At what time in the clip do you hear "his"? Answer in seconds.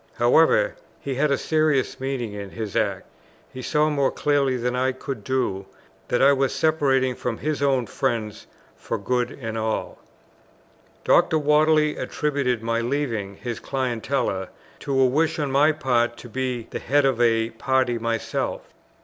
2.49-2.75, 7.37-7.61, 13.35-13.59